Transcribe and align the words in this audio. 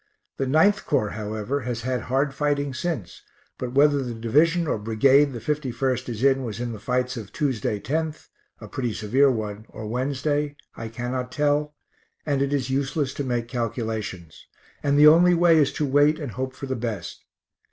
The 0.37 0.47
9th 0.47 0.85
Corps, 0.85 1.11
however, 1.11 1.59
has 1.59 1.81
had 1.83 2.01
hard 2.01 2.33
fighting 2.33 2.73
since, 2.73 3.21
but 3.59 3.73
whether 3.73 4.01
the 4.01 4.15
division 4.15 4.65
or 4.65 4.79
brigade 4.79 5.25
the 5.25 5.37
51st 5.39 6.09
is 6.09 6.23
in 6.23 6.43
was 6.43 6.59
in 6.59 6.71
the 6.71 6.79
fights 6.79 7.17
of 7.17 7.31
Tuesday, 7.31 7.79
10th, 7.79 8.27
(a 8.59 8.67
pretty 8.67 8.95
severe 8.95 9.29
one) 9.29 9.67
or 9.69 9.85
Wednesday, 9.85 10.55
I 10.75 10.87
cannot 10.87 11.31
tell, 11.31 11.75
and 12.25 12.41
it 12.41 12.51
is 12.51 12.71
useless 12.71 13.13
to 13.13 13.23
make 13.23 13.47
calculations 13.47 14.47
and 14.81 14.97
the 14.97 15.05
only 15.05 15.35
way 15.35 15.59
is 15.59 15.71
to 15.73 15.85
wait 15.85 16.17
and 16.19 16.31
hope 16.31 16.55
for 16.55 16.65
the 16.65 16.75
best. 16.75 17.23